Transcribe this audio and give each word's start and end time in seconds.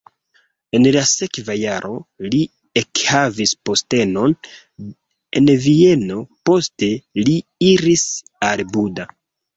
En 0.77 0.85
la 0.93 1.01
sekva 1.09 1.55
jaro 1.63 1.91
li 2.35 2.39
ekhavis 2.81 3.53
postenon 3.69 4.35
en 5.41 5.53
Vieno, 5.67 6.19
poste 6.51 6.91
li 7.21 7.39
iris 7.75 8.07
al 8.49 8.65
Buda. 8.75 9.07